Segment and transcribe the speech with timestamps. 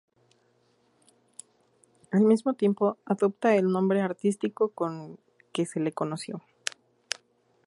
[2.09, 5.19] Al mismo tiempo adopta el nombre artístico con
[5.53, 6.41] que se le conoció.